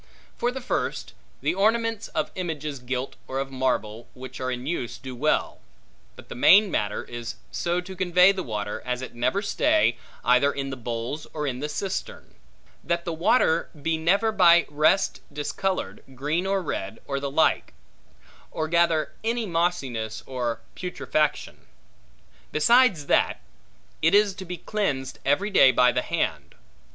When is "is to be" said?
24.15-24.57